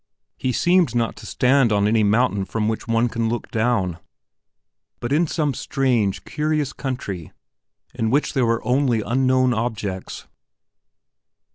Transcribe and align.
He 0.35 0.51
seemed 0.51 0.95
not 0.95 1.15
to 1.17 1.27
stand 1.27 1.71
on 1.71 1.87
any 1.87 2.01
mountain 2.03 2.45
from 2.45 2.67
which 2.67 2.87
one 2.87 3.07
can 3.07 3.29
look 3.29 3.51
down, 3.51 3.99
but 4.99 5.13
in 5.13 5.27
some 5.27 5.53
strange, 5.53 6.25
curious 6.25 6.73
country 6.73 7.31
in 7.93 8.09
which 8.09 8.33
there 8.33 8.47
were 8.47 8.65
only 8.65 9.01
unknown 9.03 9.53
objects. 9.53 10.25